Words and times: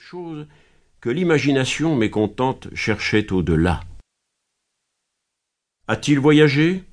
chose 0.00 0.46
que 1.02 1.10
l'imagination 1.10 1.94
mécontente 1.94 2.74
cherchait 2.74 3.30
au-delà. 3.32 3.82
A-t-il 5.88 6.18
voyagé? 6.18 6.84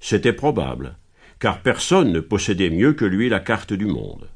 C'était 0.00 0.32
probable, 0.32 0.96
car 1.38 1.60
personne 1.60 2.10
ne 2.10 2.20
possédait 2.20 2.70
mieux 2.70 2.94
que 2.94 3.04
lui 3.04 3.28
la 3.28 3.40
carte 3.40 3.74
du 3.74 3.84
monde. 3.84 4.30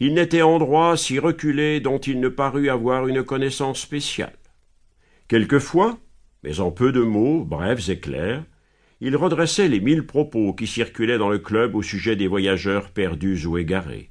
Il 0.00 0.12
n'était 0.12 0.42
endroit 0.42 0.98
si 0.98 1.18
reculé 1.18 1.80
dont 1.80 1.98
il 1.98 2.20
ne 2.20 2.28
parut 2.28 2.68
avoir 2.68 3.08
une 3.08 3.22
connaissance 3.22 3.80
spéciale. 3.80 4.36
Quelquefois, 5.26 5.98
mais 6.42 6.60
en 6.60 6.72
peu 6.72 6.92
de 6.92 7.00
mots, 7.00 7.42
brefs 7.42 7.88
et 7.88 8.00
clairs, 8.00 8.44
il 9.00 9.16
redressait 9.16 9.68
les 9.68 9.80
mille 9.80 10.06
propos 10.06 10.52
qui 10.52 10.66
circulaient 10.66 11.18
dans 11.18 11.30
le 11.30 11.38
club 11.38 11.74
au 11.74 11.82
sujet 11.82 12.16
des 12.16 12.26
voyageurs 12.26 12.90
perdus 12.90 13.46
ou 13.46 13.56
égarés. 13.56 14.10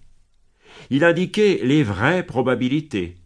Il 0.89 1.03
indiquait 1.03 1.59
les 1.63 1.83
vraies 1.83 2.25
probabilités, 2.25 3.20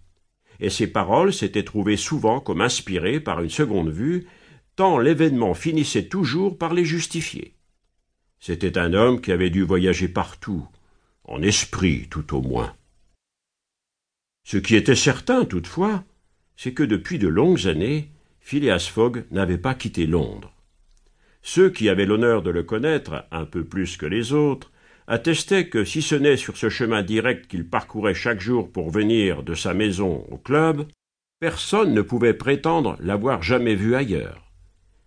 et 0.60 0.70
ses 0.70 0.88
paroles 0.88 1.34
s'étaient 1.34 1.64
trouvées 1.64 1.98
souvent 1.98 2.40
comme 2.40 2.62
inspirées 2.62 3.20
par 3.20 3.42
une 3.42 3.50
seconde 3.50 3.90
vue, 3.90 4.28
tant 4.76 4.98
l'événement 4.98 5.54
finissait 5.54 6.08
toujours 6.08 6.58
par 6.58 6.74
les 6.74 6.86
justifier. 6.86 7.54
C'était 8.40 8.78
un 8.78 8.94
homme 8.94 9.22
qui 9.22 9.32
avait 9.32 9.50
dû 9.50 9.64
voyager 9.64 10.08
partout, 10.08 10.68
en 11.24 11.42
esprit 11.42 12.08
tout 12.10 12.36
au 12.36 12.42
moins. 12.42 12.76
Ce 14.44 14.58
qui 14.58 14.76
était 14.76 14.96
certain, 14.96 15.46
toutefois, 15.46 16.04
c'est 16.56 16.74
que 16.74 16.84
depuis 16.84 17.18
de 17.18 17.28
longues 17.28 17.68
années, 17.68 18.12
Phileas 18.40 18.88
Fogg 18.94 19.26
n'avait 19.32 19.58
pas 19.58 19.74
quitté 19.74 20.06
Londres. 20.06 20.54
Ceux 21.42 21.70
qui 21.70 21.90
avaient 21.90 22.06
l'honneur 22.06 22.44
de 22.44 22.52
le 22.52 22.64
connaître, 22.64 23.26
un 23.32 23.46
peu 23.46 23.64
plus 23.64 23.98
que 23.98 24.06
les 24.06 24.34
autres, 24.34 24.72
attestaient 25.08 25.70
que 25.70 25.84
si 25.84 26.02
ce 26.02 26.16
n'est 26.16 26.38
sur 26.38 26.58
ce 26.58 26.70
chemin 26.70 27.04
direct 27.04 27.48
qu'il 27.48 27.68
parcourait 27.68 28.14
chaque 28.14 28.40
jour 28.40 28.72
pour 28.72 28.90
venir 28.90 29.44
de 29.44 29.54
sa 29.54 29.74
maison 29.74 30.26
au 30.32 30.38
club, 30.38 30.88
personne 31.40 31.94
ne 31.94 32.02
pouvait 32.02 32.34
prétendre 32.34 32.98
l'avoir 33.00 33.44
jamais 33.44 33.76
vu 33.76 33.96
ailleurs. 33.96 34.52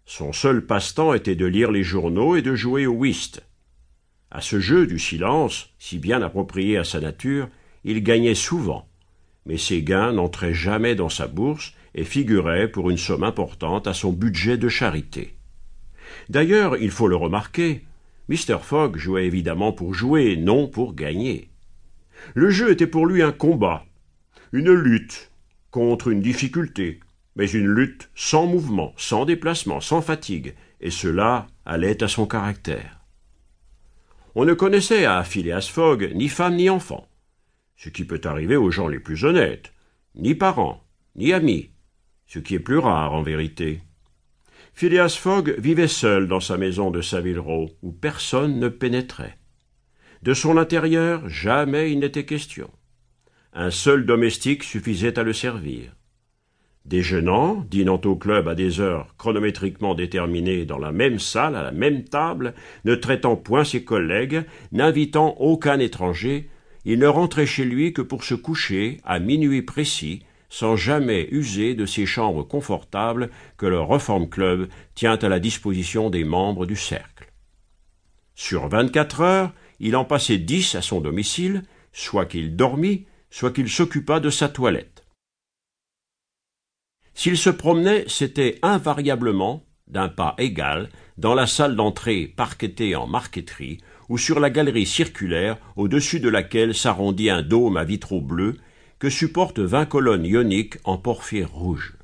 Son 0.06 0.32
seul 0.32 0.64
passe-temps 0.64 1.14
était 1.14 1.36
de 1.36 1.46
lire 1.46 1.70
les 1.70 1.82
journaux 1.82 2.36
et 2.36 2.42
de 2.42 2.54
jouer 2.54 2.86
au 2.86 2.92
whist. 2.92 3.42
À 4.30 4.40
ce 4.40 4.60
jeu 4.60 4.86
du 4.86 4.98
silence, 4.98 5.70
si 5.78 5.98
bien 5.98 6.22
approprié 6.22 6.76
à 6.76 6.84
sa 6.84 7.00
nature, 7.00 7.48
il 7.84 8.02
gagnait 8.02 8.34
souvent, 8.34 8.88
mais 9.46 9.56
ses 9.56 9.82
gains 9.82 10.12
n'entraient 10.12 10.54
jamais 10.54 10.94
dans 10.94 11.08
sa 11.08 11.26
bourse 11.26 11.72
et 11.94 12.04
figuraient 12.04 12.68
pour 12.68 12.90
une 12.90 12.98
somme 12.98 13.24
importante 13.24 13.86
à 13.86 13.94
son 13.94 14.12
budget 14.12 14.58
de 14.58 14.68
charité. 14.68 15.34
D'ailleurs, 16.28 16.76
il 16.76 16.90
faut 16.90 17.08
le 17.08 17.16
remarquer, 17.16 17.82
Mr. 18.28 18.58
Fogg 18.62 18.96
jouait 18.96 19.26
évidemment 19.26 19.72
pour 19.72 19.94
jouer, 19.94 20.36
non 20.36 20.68
pour 20.68 20.94
gagner. 20.94 21.50
Le 22.34 22.50
jeu 22.50 22.70
était 22.70 22.86
pour 22.86 23.06
lui 23.06 23.22
un 23.22 23.32
combat, 23.32 23.86
une 24.52 24.72
lutte 24.72 25.30
contre 25.70 26.08
une 26.08 26.20
difficulté, 26.20 27.00
mais 27.36 27.50
une 27.50 27.68
lutte 27.68 28.10
sans 28.14 28.46
mouvement, 28.46 28.92
sans 28.96 29.24
déplacement, 29.24 29.80
sans 29.80 30.02
fatigue, 30.02 30.54
et 30.80 30.90
cela 30.90 31.46
allait 31.64 32.02
à 32.02 32.08
son 32.08 32.26
caractère. 32.26 33.00
On 34.34 34.44
ne 34.44 34.54
connaissait 34.54 35.04
à 35.04 35.24
Phileas 35.24 35.68
Fogg 35.72 36.12
ni 36.14 36.28
femme 36.28 36.56
ni 36.56 36.68
enfant, 36.68 37.08
ce 37.76 37.88
qui 37.88 38.04
peut 38.04 38.20
arriver 38.24 38.56
aux 38.56 38.70
gens 38.70 38.88
les 38.88 39.00
plus 39.00 39.24
honnêtes, 39.24 39.72
ni 40.14 40.34
parents, 40.34 40.84
ni 41.16 41.32
amis, 41.32 41.70
ce 42.26 42.38
qui 42.38 42.54
est 42.54 42.60
plus 42.60 42.78
rare 42.78 43.14
en 43.14 43.22
vérité. 43.22 43.80
Phileas 44.78 45.18
Fogg 45.20 45.56
vivait 45.58 45.88
seul 45.88 46.28
dans 46.28 46.38
sa 46.38 46.56
maison 46.56 46.92
de 46.92 47.00
Savile 47.00 47.40
Row, 47.40 47.68
où 47.82 47.90
personne 47.90 48.60
ne 48.60 48.68
pénétrait. 48.68 49.36
De 50.22 50.34
son 50.34 50.56
intérieur, 50.56 51.28
jamais 51.28 51.90
il 51.90 51.98
n'était 51.98 52.24
question. 52.24 52.70
Un 53.52 53.72
seul 53.72 54.06
domestique 54.06 54.62
suffisait 54.62 55.18
à 55.18 55.24
le 55.24 55.32
servir. 55.32 55.96
Déjeunant, 56.84 57.66
dînant 57.68 58.00
au 58.04 58.14
club 58.14 58.46
à 58.46 58.54
des 58.54 58.78
heures 58.78 59.16
chronométriquement 59.18 59.96
déterminées 59.96 60.64
dans 60.64 60.78
la 60.78 60.92
même 60.92 61.18
salle, 61.18 61.56
à 61.56 61.64
la 61.64 61.72
même 61.72 62.04
table, 62.04 62.54
ne 62.84 62.94
traitant 62.94 63.34
point 63.34 63.64
ses 63.64 63.82
collègues, 63.82 64.44
n'invitant 64.70 65.34
aucun 65.40 65.80
étranger, 65.80 66.50
il 66.84 67.00
ne 67.00 67.08
rentrait 67.08 67.46
chez 67.46 67.64
lui 67.64 67.92
que 67.92 68.02
pour 68.02 68.22
se 68.22 68.36
coucher 68.36 68.98
à 69.02 69.18
minuit 69.18 69.62
précis, 69.62 70.22
sans 70.48 70.76
jamais 70.76 71.28
user 71.30 71.74
de 71.74 71.86
ces 71.86 72.06
chambres 72.06 72.42
confortables 72.42 73.30
que 73.56 73.66
le 73.66 73.80
Reform 73.80 74.28
Club 74.28 74.68
tient 74.94 75.16
à 75.16 75.28
la 75.28 75.38
disposition 75.38 76.10
des 76.10 76.24
membres 76.24 76.66
du 76.66 76.76
cercle. 76.76 77.32
Sur 78.34 78.68
vingt-quatre 78.68 79.20
heures, 79.20 79.52
il 79.80 79.96
en 79.96 80.04
passait 80.04 80.38
dix 80.38 80.74
à 80.74 80.82
son 80.82 81.00
domicile, 81.00 81.64
soit 81.92 82.26
qu'il 82.26 82.56
dormît, 82.56 83.06
soit 83.30 83.52
qu'il 83.52 83.68
s'occupât 83.68 84.20
de 84.20 84.30
sa 84.30 84.48
toilette. 84.48 85.04
S'il 87.14 87.36
se 87.36 87.50
promenait, 87.50 88.04
c'était 88.06 88.58
invariablement, 88.62 89.64
d'un 89.88 90.08
pas 90.08 90.34
égal, 90.38 90.88
dans 91.16 91.34
la 91.34 91.46
salle 91.46 91.74
d'entrée 91.74 92.26
parquetée 92.26 92.94
en 92.94 93.06
marqueterie, 93.06 93.78
ou 94.08 94.18
sur 94.18 94.38
la 94.40 94.50
galerie 94.50 94.86
circulaire 94.86 95.58
au-dessus 95.76 96.20
de 96.20 96.28
laquelle 96.28 96.74
s'arrondit 96.74 97.28
un 97.28 97.42
dôme 97.42 97.76
à 97.76 97.84
vitraux 97.84 98.20
bleus 98.20 98.56
que 98.98 99.10
supportent 99.10 99.60
vingt 99.60 99.86
colonnes 99.86 100.26
ioniques 100.26 100.78
en 100.84 100.98
porphyre 100.98 101.50
rouge. 101.52 101.94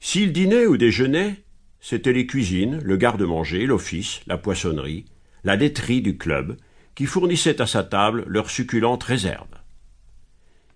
S'il 0.00 0.32
dînait 0.32 0.66
ou 0.66 0.76
déjeunait, 0.76 1.42
c'étaient 1.80 2.12
les 2.12 2.26
cuisines, 2.26 2.80
le 2.82 2.96
garde-manger, 2.96 3.66
l'office, 3.66 4.20
la 4.26 4.38
poissonnerie, 4.38 5.06
la 5.44 5.56
laiterie 5.56 6.02
du 6.02 6.18
club, 6.18 6.56
qui 6.94 7.06
fournissaient 7.06 7.60
à 7.60 7.66
sa 7.66 7.84
table 7.84 8.24
leurs 8.26 8.50
succulentes 8.50 9.04
réserves. 9.04 9.46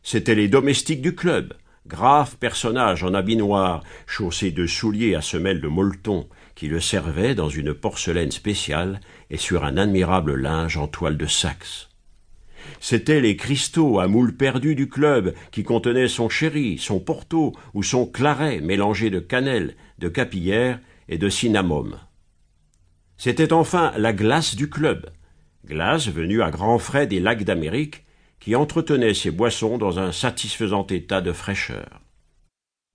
C'étaient 0.02 0.34
les 0.34 0.48
domestiques 0.48 1.02
du 1.02 1.14
club, 1.14 1.54
graves 1.86 2.36
personnages 2.36 3.04
en 3.04 3.14
habit 3.14 3.36
noir, 3.36 3.82
chaussés 4.06 4.50
de 4.50 4.66
souliers 4.66 5.14
à 5.14 5.20
semelles 5.20 5.60
de 5.60 5.68
molleton, 5.68 6.28
qui 6.54 6.68
le 6.68 6.80
servaient 6.80 7.34
dans 7.34 7.48
une 7.48 7.74
porcelaine 7.74 8.30
spéciale 8.30 9.00
et 9.30 9.36
sur 9.36 9.64
un 9.64 9.76
admirable 9.76 10.34
linge 10.36 10.76
en 10.76 10.88
toile 10.88 11.16
de 11.16 11.26
Saxe. 11.26 11.89
C'étaient 12.80 13.20
les 13.20 13.36
cristaux 13.36 14.00
à 14.00 14.08
moules 14.08 14.36
perdus 14.36 14.74
du 14.74 14.88
club 14.88 15.34
qui 15.50 15.62
contenaient 15.62 16.08
son 16.08 16.28
sherry, 16.28 16.78
son 16.78 17.00
porto 17.00 17.54
ou 17.74 17.82
son 17.82 18.06
claret 18.06 18.60
mélangé 18.60 19.10
de 19.10 19.20
cannelle, 19.20 19.76
de 19.98 20.08
capillière 20.08 20.80
et 21.08 21.18
de 21.18 21.28
cinnamome. 21.28 21.98
C'était 23.16 23.52
enfin 23.52 23.92
la 23.96 24.12
glace 24.12 24.56
du 24.56 24.70
club, 24.70 25.10
glace 25.66 26.08
venue 26.08 26.42
à 26.42 26.50
grands 26.50 26.78
frais 26.78 27.06
des 27.06 27.20
lacs 27.20 27.44
d'Amérique, 27.44 28.04
qui 28.38 28.56
entretenait 28.56 29.14
ses 29.14 29.30
boissons 29.30 29.76
dans 29.76 29.98
un 29.98 30.12
satisfaisant 30.12 30.86
état 30.86 31.20
de 31.20 31.32
fraîcheur. 31.32 32.00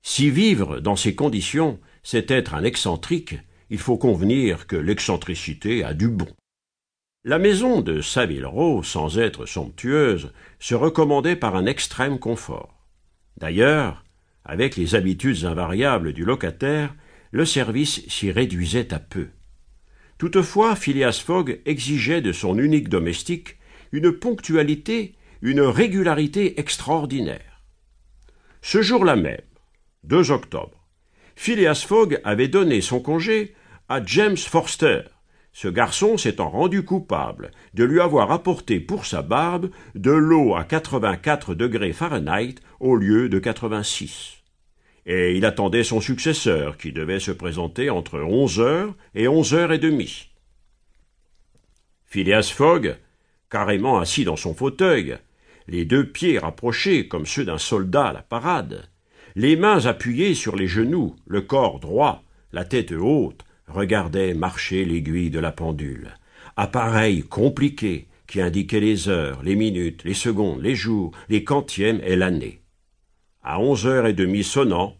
Si 0.01 0.29
vivre 0.29 0.79
dans 0.79 0.95
ces 0.95 1.15
conditions, 1.15 1.79
c'est 2.03 2.31
être 2.31 2.55
un 2.55 2.63
excentrique, 2.63 3.35
il 3.69 3.79
faut 3.79 3.97
convenir 3.97 4.67
que 4.67 4.75
l'excentricité 4.75 5.83
a 5.83 5.93
du 5.93 6.09
bon. 6.09 6.27
La 7.27 7.39
maison 7.39 7.81
de 7.81 8.01
Saville 8.01 8.45
Row, 8.45 8.83
sans 8.83 9.17
être 9.17 9.47
somptueuse, 9.47 10.31
se 10.59 10.75
recommandait 10.75 11.35
par 11.35 11.55
un 11.55 11.65
extrême 11.65 12.19
confort. 12.19 12.85
D'ailleurs, 13.37 14.03
avec 14.43 14.75
les 14.75 14.93
habitudes 14.93 15.43
invariables 15.43 16.13
du 16.13 16.23
locataire, 16.23 16.93
le 17.31 17.43
service 17.43 18.07
s'y 18.07 18.29
réduisait 18.29 18.93
à 18.93 18.99
peu. 18.99 19.29
Toutefois, 20.19 20.75
Phileas 20.75 21.19
Fogg 21.25 21.61
exigeait 21.65 22.21
de 22.21 22.31
son 22.31 22.59
unique 22.59 22.89
domestique 22.89 23.57
une 23.91 24.11
ponctualité, 24.11 25.15
une 25.41 25.61
régularité 25.61 26.59
extraordinaire. 26.59 27.63
Ce 28.61 28.83
jour-là 28.83 29.15
même, 29.15 29.41
2 30.03 30.29
octobre, 30.29 30.85
Phileas 31.35 31.85
Fogg 31.87 32.21
avait 32.23 32.49
donné 32.49 32.81
son 32.81 32.99
congé 32.99 33.55
à 33.89 34.05
James 34.05 34.37
Forster, 34.37 35.01
ce 35.55 35.69
garçon 35.69 36.17
s'étant 36.17 36.49
rendu 36.49 36.83
coupable 36.83 37.51
de 37.73 37.85
lui 37.85 38.01
avoir 38.01 38.33
apporté 38.33 38.81
pour 38.81 39.05
sa 39.05 39.21
barbe 39.21 39.69
de 39.95 40.11
l'eau 40.11 40.53
à 40.53 40.65
84 40.65 41.55
degrés 41.55 41.93
Fahrenheit 41.93 42.55
au 42.81 42.97
lieu 42.97 43.29
de 43.29 43.39
86. 43.39 44.43
Et 45.05 45.37
il 45.37 45.45
attendait 45.45 45.85
son 45.85 46.01
successeur 46.01 46.75
qui 46.75 46.91
devait 46.91 47.21
se 47.21 47.31
présenter 47.31 47.89
entre 47.89 48.19
onze 48.19 48.59
heures 48.59 48.93
et 49.15 49.29
onze 49.29 49.53
heures 49.53 49.71
et 49.71 49.77
demie. 49.77 50.29
Phileas 52.03 52.51
Fogg, 52.53 52.97
carrément 53.49 53.97
assis 53.97 54.25
dans 54.25 54.35
son 54.35 54.53
fauteuil, 54.53 55.17
les 55.69 55.85
deux 55.85 56.05
pieds 56.05 56.37
rapprochés 56.37 57.07
comme 57.07 57.25
ceux 57.25 57.45
d'un 57.45 57.59
soldat 57.59 58.07
à 58.07 58.13
la 58.13 58.23
parade, 58.23 58.89
les 59.37 59.55
mains 59.55 59.85
appuyées 59.85 60.33
sur 60.33 60.57
les 60.57 60.67
genoux, 60.67 61.15
le 61.25 61.39
corps 61.39 61.79
droit, 61.79 62.23
la 62.51 62.65
tête 62.65 62.91
haute, 62.91 63.45
regardait 63.67 64.33
marcher 64.33 64.85
l'aiguille 64.85 65.29
de 65.29 65.39
la 65.39 65.51
pendule. 65.51 66.15
Appareil 66.57 67.23
compliqué 67.23 68.07
qui 68.27 68.41
indiquait 68.41 68.79
les 68.79 69.09
heures, 69.09 69.43
les 69.43 69.55
minutes, 69.55 70.03
les 70.03 70.13
secondes, 70.13 70.61
les 70.61 70.75
jours, 70.75 71.11
les 71.29 71.43
quantièmes 71.43 72.01
et 72.03 72.15
l'année. 72.15 72.61
À 73.43 73.59
onze 73.59 73.85
heures 73.85 74.07
et 74.07 74.13
demie 74.13 74.43
sonnant, 74.43 74.97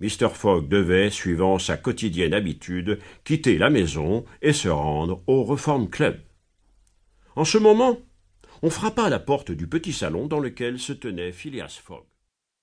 Mr. 0.00 0.30
Fogg 0.34 0.68
devait, 0.68 1.10
suivant 1.10 1.58
sa 1.58 1.76
quotidienne 1.76 2.34
habitude, 2.34 2.98
quitter 3.22 3.58
la 3.58 3.70
maison 3.70 4.24
et 4.42 4.52
se 4.52 4.68
rendre 4.68 5.22
au 5.26 5.44
Reform 5.44 5.88
Club. 5.88 6.20
En 7.36 7.44
ce 7.44 7.58
moment, 7.58 7.98
on 8.62 8.70
frappa 8.70 9.04
à 9.04 9.10
la 9.10 9.20
porte 9.20 9.52
du 9.52 9.66
petit 9.66 9.92
salon 9.92 10.26
dans 10.26 10.40
lequel 10.40 10.78
se 10.78 10.92
tenait 10.92 11.32
Phileas 11.32 11.80
Fogg. 11.82 12.04